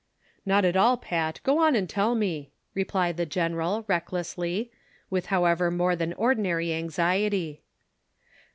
[0.47, 4.71] "Not at all, Pat, go on and tell me," replied the general, recklessly,
[5.11, 7.61] with however more than ordinary anxiety.